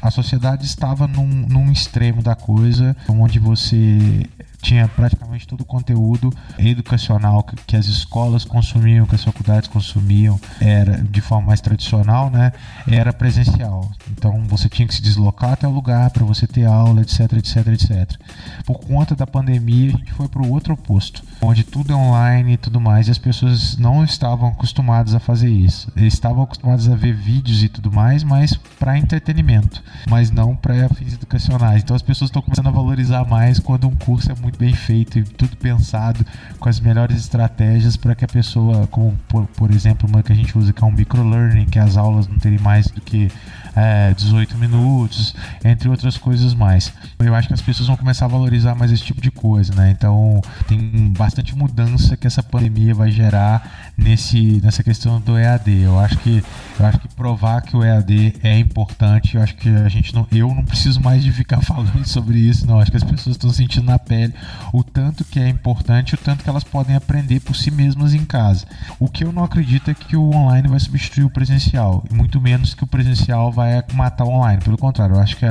A 0.00 0.10
sociedade 0.10 0.64
estava 0.64 1.06
num, 1.06 1.26
num 1.26 1.70
extremo 1.72 2.22
da 2.22 2.36
coisa, 2.36 2.96
onde 3.08 3.38
você 3.38 4.24
tinha 4.60 4.88
praticamente 4.88 5.46
todo 5.46 5.60
o 5.60 5.64
conteúdo 5.64 6.32
educacional 6.58 7.42
que, 7.42 7.56
que, 7.66 7.76
as 7.76 7.86
escolas 7.86 8.44
consumiam, 8.44 9.06
que 9.06 9.14
as 9.14 9.24
faculdades 9.24 9.68
consumiam, 9.68 10.38
era 10.60 10.98
de 11.02 11.20
forma 11.20 11.48
mais 11.48 11.60
tradicional, 11.60 12.30
né? 12.30 12.52
Era 12.86 13.12
presencial. 13.12 13.90
Então 14.10 14.42
você 14.46 14.68
tinha 14.68 14.86
que 14.86 14.94
se 14.94 15.02
deslocar 15.02 15.52
até 15.52 15.66
o 15.66 15.70
lugar 15.70 16.10
para 16.10 16.24
você 16.24 16.46
ter 16.46 16.64
aula, 16.64 17.02
etc, 17.02 17.32
etc, 17.34 17.66
etc. 17.68 18.20
Por 18.64 18.80
conta 18.80 19.14
da 19.14 19.26
pandemia, 19.26 19.94
a 19.94 19.98
gente 19.98 20.12
foi 20.12 20.28
para 20.28 20.42
o 20.42 20.50
outro 20.50 20.74
oposto, 20.74 21.22
onde 21.40 21.64
tudo 21.64 21.92
é 21.92 21.96
online 21.96 22.54
e 22.54 22.56
tudo 22.56 22.80
mais, 22.80 23.08
e 23.08 23.10
as 23.10 23.18
pessoas 23.18 23.76
não 23.76 24.04
estavam 24.04 24.48
acostumadas 24.48 25.14
a 25.14 25.20
fazer 25.20 25.50
isso. 25.50 25.90
Eles 25.96 26.14
estavam 26.14 26.42
acostumadas 26.42 26.88
a 26.88 26.96
ver 26.96 27.14
vídeos 27.14 27.62
e 27.62 27.68
tudo 27.68 27.92
mais, 27.92 28.24
mas 28.24 28.54
para 28.78 28.98
entretenimento, 28.98 29.82
mas 30.08 30.30
não 30.30 30.56
para 30.56 30.88
fins 30.90 31.14
educacionais. 31.14 31.82
Então 31.82 31.94
as 31.94 32.02
pessoas 32.02 32.28
estão 32.28 32.42
começando 32.42 32.68
a 32.68 32.72
valorizar 32.72 33.24
mais 33.24 33.58
quando 33.58 33.86
um 33.86 33.94
curso 33.94 34.30
é 34.32 34.34
muito 34.34 34.47
muito 34.48 34.58
bem 34.58 34.74
feito 34.74 35.18
e 35.18 35.22
tudo 35.22 35.56
pensado 35.56 36.24
com 36.58 36.68
as 36.68 36.80
melhores 36.80 37.16
estratégias 37.18 37.96
para 37.96 38.14
que 38.14 38.24
a 38.24 38.28
pessoa, 38.28 38.86
como 38.86 39.14
por, 39.28 39.46
por, 39.48 39.70
exemplo, 39.70 40.08
uma 40.08 40.22
que 40.22 40.32
a 40.32 40.34
gente 40.34 40.56
usa 40.56 40.72
que 40.72 40.82
é 40.82 40.86
um 40.86 40.90
microlearning, 40.90 41.66
que 41.66 41.78
as 41.78 41.96
aulas 41.96 42.26
não 42.26 42.38
terem 42.38 42.58
mais 42.58 42.86
do 42.86 43.00
que 43.00 43.30
é, 43.78 44.12
18 44.12 44.58
minutos, 44.58 45.34
entre 45.64 45.88
outras 45.88 46.18
coisas 46.18 46.52
mais. 46.52 46.92
Eu 47.20 47.32
acho 47.34 47.46
que 47.46 47.54
as 47.54 47.62
pessoas 47.62 47.86
vão 47.86 47.96
começar 47.96 48.24
a 48.24 48.28
valorizar 48.28 48.74
mais 48.74 48.90
esse 48.90 49.04
tipo 49.04 49.20
de 49.20 49.30
coisa, 49.30 49.72
né? 49.74 49.94
Então 49.96 50.40
tem 50.66 51.12
bastante 51.16 51.54
mudança 51.56 52.16
que 52.16 52.26
essa 52.26 52.42
pandemia 52.42 52.92
vai 52.92 53.10
gerar 53.12 53.92
nesse, 53.96 54.60
nessa 54.62 54.82
questão 54.82 55.20
do 55.20 55.38
EAD. 55.38 55.82
Eu 55.82 55.98
acho 55.98 56.18
que 56.18 56.42
eu 56.78 56.86
acho 56.86 56.98
que 56.98 57.08
provar 57.14 57.62
que 57.62 57.76
o 57.76 57.84
EAD 57.84 58.34
é 58.42 58.58
importante, 58.58 59.36
eu 59.36 59.42
acho 59.42 59.54
que 59.54 59.68
a 59.68 59.88
gente 59.88 60.12
não, 60.12 60.26
eu 60.32 60.52
não 60.52 60.64
preciso 60.64 61.00
mais 61.00 61.22
de 61.22 61.32
ficar 61.32 61.60
falando 61.62 62.04
sobre 62.06 62.38
isso, 62.38 62.66
não. 62.66 62.80
Acho 62.80 62.90
que 62.90 62.96
as 62.96 63.04
pessoas 63.04 63.36
estão 63.36 63.50
sentindo 63.50 63.86
na 63.86 63.98
pele 63.98 64.34
o 64.72 64.82
tanto 64.82 65.24
que 65.24 65.38
é 65.38 65.48
importante, 65.48 66.14
o 66.14 66.18
tanto 66.18 66.42
que 66.42 66.50
elas 66.50 66.64
podem 66.64 66.96
aprender 66.96 67.40
por 67.40 67.54
si 67.54 67.70
mesmas 67.70 68.12
em 68.12 68.24
casa. 68.24 68.66
O 68.98 69.08
que 69.08 69.22
eu 69.22 69.32
não 69.32 69.44
acredito 69.44 69.88
é 69.88 69.94
que 69.94 70.16
o 70.16 70.34
online 70.34 70.66
vai 70.66 70.80
substituir 70.80 71.24
o 71.24 71.30
presencial, 71.30 72.04
muito 72.10 72.40
menos 72.40 72.74
que 72.74 72.82
o 72.82 72.86
presencial 72.86 73.52
vai 73.52 73.67
matar 73.92 74.24
o 74.24 74.28
online. 74.28 74.62
Pelo 74.62 74.76
contrário, 74.76 75.16
eu 75.16 75.20
acho 75.20 75.36
que 75.36 75.46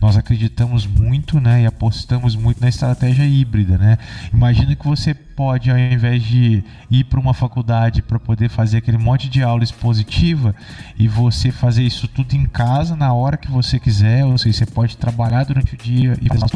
nós 0.00 0.16
acreditamos 0.16 0.86
muito, 0.86 1.40
né, 1.40 1.62
e 1.62 1.66
apostamos 1.66 2.36
muito 2.36 2.60
na 2.60 2.68
estratégia 2.68 3.24
híbrida, 3.24 3.78
né? 3.78 3.98
Imagina 4.32 4.74
que 4.74 4.86
você 4.86 5.14
pode, 5.14 5.70
ao 5.70 5.78
invés 5.78 6.22
de 6.22 6.62
ir 6.90 7.04
para 7.04 7.18
uma 7.18 7.34
faculdade 7.34 8.02
para 8.02 8.18
poder 8.18 8.48
fazer 8.48 8.78
aquele 8.78 8.98
monte 8.98 9.28
de 9.28 9.42
aula 9.42 9.64
expositiva 9.64 10.54
e 10.98 11.08
você 11.08 11.50
fazer 11.50 11.82
isso 11.82 12.06
tudo 12.06 12.34
em 12.34 12.46
casa 12.46 12.94
na 12.94 13.12
hora 13.12 13.36
que 13.36 13.50
você 13.50 13.78
quiser, 13.78 14.24
ou 14.24 14.36
seja, 14.38 14.58
você 14.58 14.66
pode 14.66 14.96
trabalhar 14.96 15.44
durante 15.44 15.74
o 15.74 15.76
dia 15.76 16.16
e 16.20 16.28
fazer 16.28 16.46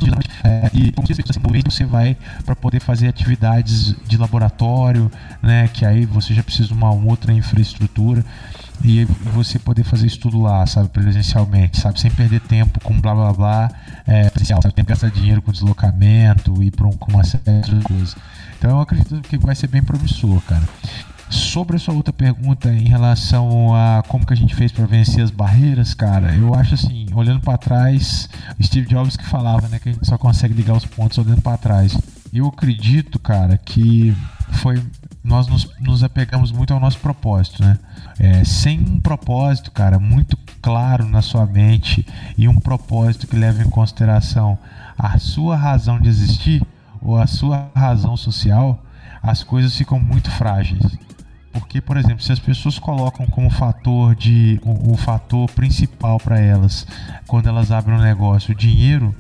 é, 0.45 0.71
você 1.71 1.85
vai 1.85 2.17
para 2.45 2.55
poder 2.55 2.81
fazer 2.81 3.09
atividades 3.09 3.95
de 4.07 4.17
laboratório, 4.17 5.11
né, 5.43 5.69
que 5.69 5.85
aí 5.85 6.05
você 6.05 6.35
já 6.35 6.43
precisa 6.43 6.69
de 6.69 6.75
uma 6.75 6.93
outra 6.93 7.33
infraestrutura 7.33 8.25
e 8.85 9.05
você 9.33 9.59
poder 9.59 9.85
fazer 9.85 10.07
isso 10.07 10.21
tudo 10.21 10.41
lá, 10.41 10.67
sabe, 10.67 10.89
presencialmente, 10.89 11.81
sabe, 11.81 12.01
sem 12.01 12.11
perder 12.11 12.41
tempo 12.41 12.81
com 12.81 13.01
blá 13.01 13.15
blá 13.15 13.33
blá 13.33 13.71
é, 14.07 14.31
presencial, 14.31 14.61
sabe, 14.63 14.75
gastar 14.83 15.11
dinheiro 15.11 15.43
com 15.43 15.53
deslocamento 15.53 16.63
e 16.63 16.71
para 16.71 16.87
um, 16.87 16.93
com 16.93 17.13
uma 17.13 17.25
série 17.25 17.61
de 17.63 17.81
coisas. 17.83 18.17
Então 18.59 18.71
eu 18.71 18.81
acredito 18.81 19.21
que 19.23 19.39
vai 19.39 19.55
ser 19.55 19.69
bem 19.69 19.83
promissor, 19.83 20.41
cara. 20.43 20.63
Sobre 21.29 21.77
a 21.77 21.79
sua 21.79 21.93
outra 21.93 22.13
pergunta 22.13 22.73
em 22.73 22.87
relação 22.87 23.75
a 23.75 24.03
como 24.07 24.25
que 24.25 24.33
a 24.33 24.37
gente 24.37 24.55
fez 24.55 24.71
para 24.71 24.87
vencer 24.87 25.25
as 25.25 25.31
barreiras, 25.31 25.93
cara, 25.93 26.33
eu 26.37 26.55
acho 26.55 26.75
assim, 26.75 27.07
olhando 27.13 27.41
para 27.41 27.59
trás, 27.59 28.29
Steve 28.63 28.87
Jobs 28.87 29.17
que 29.17 29.25
falava, 29.25 29.67
né, 29.69 29.81
que 29.81 29.89
a 29.89 29.93
gente 29.93 30.07
só 30.07 30.17
consegue 30.17 30.55
ligar 30.55 30.77
os 30.77 30.87
pontos 30.87 31.19
olhando 31.19 31.43
para 31.43 31.59
trás. 31.59 31.99
Eu 32.33 32.47
acredito, 32.47 33.19
cara, 33.19 33.59
que 33.59 34.17
foi 34.53 34.81
nós 35.27 35.49
nos, 35.49 35.69
nos, 35.81 36.05
apegamos 36.05 36.53
muito 36.53 36.73
ao 36.73 36.79
nosso 36.79 36.99
propósito, 37.01 37.63
né? 37.63 37.77
É, 38.19 38.45
sem 38.45 38.79
um 38.79 39.01
propósito, 39.01 39.73
cara, 39.73 39.99
muito 39.99 40.39
claro 40.63 41.07
na 41.07 41.21
sua 41.21 41.45
mente 41.45 42.07
e 42.39 42.47
um 42.49 42.59
propósito 42.61 43.27
que 43.27 43.37
leva 43.37 43.63
em 43.63 43.69
consideração 43.69 44.57
a 44.97 45.19
sua 45.19 45.57
razão 45.57 46.01
de 46.01 46.09
existir, 46.09 46.63
ou 47.03 47.19
a 47.19 47.27
sua 47.27 47.69
razão 47.75 48.17
social, 48.17 48.83
as 49.23 49.43
coisas 49.43 49.77
ficam 49.77 49.99
muito 49.99 50.31
frágeis. 50.31 50.97
Porque, 51.53 51.81
por 51.81 51.97
exemplo, 51.97 52.23
se 52.23 52.33
as 52.33 52.39
pessoas 52.39 52.79
colocam 52.79 53.27
como 53.27 53.51
fator 53.51 54.15
de 54.15 54.61
o, 54.63 54.93
o 54.93 54.97
fator 54.97 55.51
principal 55.51 56.19
para 56.21 56.39
elas 56.39 56.87
quando 57.27 57.49
elas 57.49 57.73
abrem 57.73 57.97
um 57.97 58.03
negócio 58.03 58.53
o 58.53 58.57
dinheiro, 58.57 59.15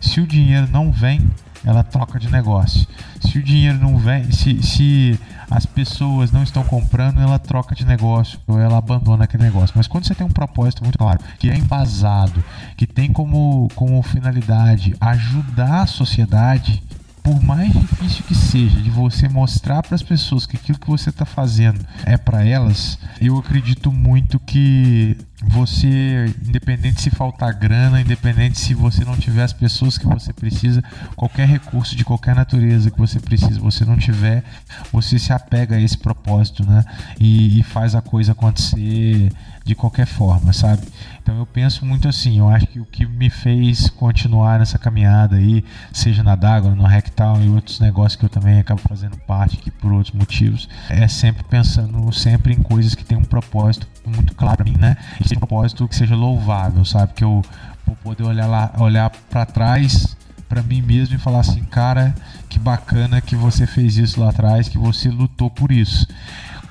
se 0.00 0.20
o 0.20 0.26
dinheiro 0.26 0.68
não 0.68 0.90
vem, 0.90 1.20
ela 1.64 1.82
troca 1.82 2.18
de 2.18 2.30
negócio. 2.30 2.86
Se 3.20 3.38
o 3.38 3.42
dinheiro 3.42 3.78
não 3.78 3.96
vem, 3.96 4.30
se, 4.30 4.62
se 4.62 5.20
as 5.50 5.64
pessoas 5.64 6.32
não 6.32 6.42
estão 6.42 6.64
comprando, 6.64 7.20
ela 7.20 7.38
troca 7.38 7.74
de 7.74 7.84
negócio 7.84 8.38
ou 8.46 8.58
ela 8.58 8.78
abandona 8.78 9.24
aquele 9.24 9.44
negócio. 9.44 9.72
Mas 9.76 9.86
quando 9.86 10.06
você 10.06 10.14
tem 10.14 10.26
um 10.26 10.30
propósito 10.30 10.82
muito 10.82 10.98
claro, 10.98 11.20
que 11.38 11.50
é 11.50 11.56
embasado, 11.56 12.42
que 12.76 12.86
tem 12.86 13.12
como, 13.12 13.68
como 13.74 14.02
finalidade 14.02 14.94
ajudar 15.00 15.82
a 15.82 15.86
sociedade, 15.86 16.82
por 17.22 17.40
mais 17.40 17.72
difícil 17.72 18.24
que 18.24 18.34
seja 18.34 18.80
de 18.80 18.90
você 18.90 19.28
mostrar 19.28 19.82
para 19.82 19.94
as 19.94 20.02
pessoas 20.02 20.44
que 20.44 20.56
aquilo 20.56 20.78
que 20.78 20.88
você 20.88 21.10
está 21.10 21.24
fazendo 21.24 21.84
é 22.04 22.16
para 22.16 22.44
elas, 22.44 22.98
eu 23.20 23.38
acredito 23.38 23.92
muito 23.92 24.40
que 24.40 25.16
você, 25.44 26.32
independente 26.46 27.00
se 27.00 27.10
faltar 27.10 27.54
grana, 27.54 28.00
independente 28.00 28.58
se 28.58 28.74
você 28.74 29.04
não 29.04 29.16
tiver 29.16 29.42
as 29.42 29.52
pessoas 29.52 29.98
que 29.98 30.06
você 30.06 30.32
precisa, 30.32 30.82
qualquer 31.16 31.46
recurso 31.46 31.96
de 31.96 32.04
qualquer 32.04 32.34
natureza 32.34 32.90
que 32.90 32.98
você 32.98 33.20
precisa, 33.20 33.60
você 33.60 33.84
não 33.84 33.96
tiver, 33.96 34.44
você 34.92 35.18
se 35.18 35.32
apega 35.32 35.76
a 35.76 35.80
esse 35.80 35.98
propósito, 35.98 36.64
né? 36.64 36.84
E, 37.20 37.58
e 37.58 37.62
faz 37.62 37.94
a 37.94 38.02
coisa 38.02 38.32
acontecer 38.32 39.30
de 39.64 39.74
qualquer 39.74 40.06
forma, 40.06 40.52
sabe? 40.52 40.82
Então 41.22 41.38
eu 41.38 41.46
penso 41.46 41.84
muito 41.84 42.08
assim, 42.08 42.38
eu 42.38 42.48
acho 42.48 42.66
que 42.66 42.80
o 42.80 42.84
que 42.84 43.06
me 43.06 43.30
fez 43.30 43.88
continuar 43.90 44.58
nessa 44.58 44.78
caminhada 44.78 45.36
aí, 45.36 45.64
seja 45.92 46.22
na 46.22 46.34
Dágora, 46.34 46.74
no 46.74 46.84
Rectal 46.84 47.40
e 47.40 47.48
outros 47.48 47.78
negócios 47.80 48.16
que 48.16 48.24
eu 48.24 48.28
também 48.28 48.58
acabo 48.58 48.80
fazendo 48.80 49.16
parte 49.18 49.58
aqui 49.58 49.70
por 49.70 49.92
outros 49.92 50.14
motivos, 50.14 50.68
é 50.88 51.06
sempre 51.06 51.44
pensando 51.44 52.12
sempre 52.12 52.52
em 52.52 52.62
coisas 52.62 52.94
que 52.94 53.04
têm 53.04 53.16
um 53.16 53.24
propósito 53.24 53.86
muito 54.04 54.34
claro 54.34 54.56
para 54.56 54.64
mim, 54.64 54.76
né? 54.76 54.96
E 55.20 55.28
seja 55.28 55.36
um 55.36 55.40
propósito 55.40 55.86
que 55.86 55.94
seja 55.94 56.16
louvável, 56.16 56.84
sabe? 56.84 57.12
Que 57.14 57.24
eu 57.24 57.42
vou 57.86 57.96
poder 57.96 58.24
olhar 58.24 58.46
lá, 58.46 58.72
olhar 58.78 59.10
para 59.30 59.46
trás 59.46 60.16
para 60.48 60.62
mim 60.62 60.82
mesmo 60.82 61.14
e 61.14 61.18
falar 61.18 61.40
assim, 61.40 61.62
cara, 61.64 62.14
que 62.48 62.58
bacana 62.58 63.22
que 63.22 63.34
você 63.34 63.66
fez 63.66 63.96
isso 63.96 64.20
lá 64.20 64.28
atrás, 64.28 64.68
que 64.68 64.76
você 64.76 65.08
lutou 65.08 65.48
por 65.48 65.72
isso 65.72 66.06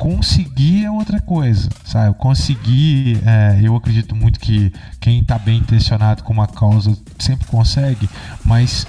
conseguir 0.01 0.85
é 0.85 0.89
outra 0.89 1.21
coisa, 1.21 1.69
sabe? 1.85 2.17
Conseguir, 2.17 3.21
é, 3.23 3.59
eu 3.61 3.75
acredito 3.75 4.15
muito 4.15 4.39
que 4.39 4.73
quem 4.99 5.19
está 5.19 5.37
bem 5.37 5.59
intencionado 5.59 6.23
com 6.23 6.33
uma 6.33 6.47
causa 6.47 6.97
sempre 7.19 7.45
consegue, 7.45 8.09
mas 8.43 8.87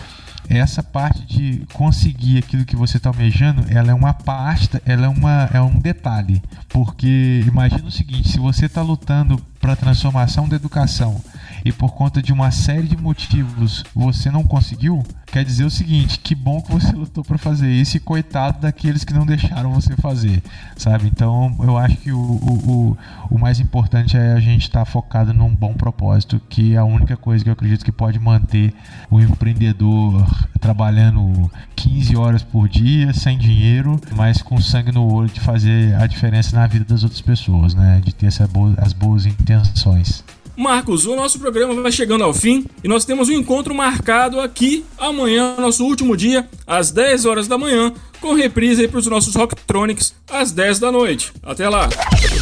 essa 0.49 0.83
parte 0.83 1.21
de 1.27 1.67
conseguir 1.75 2.39
aquilo 2.39 2.65
que 2.65 2.75
você 2.75 2.97
está 2.97 3.11
almejando, 3.11 3.67
ela 3.69 3.91
é 3.91 3.95
uma 3.95 4.15
parte, 4.15 4.81
ela 4.87 5.05
é, 5.05 5.09
uma, 5.09 5.51
é 5.53 5.61
um 5.61 5.79
detalhe. 5.79 6.43
Porque 6.71 7.45
imagina 7.47 7.85
o 7.85 7.93
seguinte, 7.93 8.31
se 8.31 8.39
você 8.39 8.65
está 8.65 8.81
lutando 8.81 9.39
para 9.63 9.75
a 9.75 9.77
transformação 9.77 10.49
da 10.49 10.57
educação 10.57 11.23
e 11.65 11.73
por 11.73 11.93
conta 11.95 12.21
de 12.21 12.33
uma 12.33 12.51
série 12.51 12.89
de 12.89 12.97
motivos 12.97 13.85
você 13.95 14.31
não 14.31 14.43
conseguiu, 14.43 15.03
quer 15.27 15.45
dizer 15.45 15.65
o 15.65 15.71
seguinte: 15.71 16.19
que 16.19 16.35
bom 16.35 16.61
que 16.61 16.73
você 16.73 16.91
lutou 16.93 17.25
para 17.25 17.39
fazer 17.39 17.71
isso 17.71 17.97
e 17.97 18.01
coitado 18.01 18.61
daqueles 18.61 19.05
que 19.05 19.15
não 19.15 19.25
deixaram 19.25 19.73
você 19.73 19.97
fazer, 19.97 20.43
sabe? 20.77 21.07
Então 21.07 21.57
eu 21.61 21.79
acho 21.79 21.97
que 21.97 22.11
o, 22.11 22.19
o, 22.19 22.97
o, 23.31 23.35
o 23.37 23.39
mais 23.39 23.61
importante 23.61 24.17
é 24.17 24.33
a 24.33 24.41
gente 24.41 24.63
estar 24.63 24.81
tá 24.81 24.85
focado 24.85 25.33
num 25.33 25.55
bom 25.55 25.75
propósito, 25.75 26.41
que 26.49 26.75
é 26.75 26.79
a 26.79 26.85
única 26.85 27.17
coisa 27.17 27.45
que 27.45 27.51
eu 27.51 27.55
acredito 27.55 27.85
que 27.85 27.93
pode 27.93 28.19
manter 28.19 28.75
o 29.09 29.21
empreendedor 29.21 30.27
trabalhando 30.61 31.51
15 31.77 32.17
horas 32.17 32.43
por 32.43 32.69
dia, 32.69 33.13
sem 33.13 33.39
dinheiro, 33.39 34.01
mas 34.15 34.43
com 34.43 34.61
sangue 34.61 34.93
no 34.93 35.13
olho 35.13 35.29
de 35.29 35.41
fazer 35.41 35.95
a 35.97 36.07
diferença 36.07 36.55
na 36.57 36.67
vida 36.67 36.85
das 36.85 37.03
outras 37.03 37.21
pessoas, 37.21 37.75
né? 37.75 38.01
De 38.05 38.15
ter 38.15 38.27
essa 38.27 38.47
boa, 38.47 38.75
as 38.79 38.93
boas 38.93 39.27
intenções. 39.61 40.25
Marcos, 40.57 41.07
o 41.07 41.17
nosso 41.17 41.39
programa 41.39 41.75
vai 41.81 41.91
chegando 41.91 42.25
ao 42.25 42.35
fim 42.35 42.67
e 42.85 42.89
nós 42.89 43.05
temos 43.05 43.29
um 43.29 43.33
encontro 43.33 43.75
marcado 43.75 44.39
aqui 44.39 44.85
amanhã, 44.99 45.55
nosso 45.59 45.85
último 45.85 46.17
dia, 46.17 46.47
às 46.67 46.91
10 46.91 47.25
horas 47.25 47.49
da 47.49 47.57
manhã, 47.57 47.93
com 48.21 48.35
reprise 48.35 48.87
para 48.87 48.99
os 48.99 49.07
nossos 49.07 49.35
Rocktronics 49.35 50.15
às 50.31 50.53
10 50.53 50.79
da 50.79 50.93
noite. 50.93 51.33
Até 51.43 51.69
lá. 51.69 51.89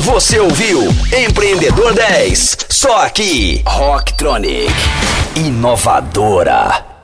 Você 0.01 0.41
ouviu 0.41 0.83
Empreendedor 1.27 1.95
10, 1.95 2.57
só 2.69 3.05
aqui, 3.05 3.63
Rocktronic, 3.65 4.73
inovadora. 5.37 7.00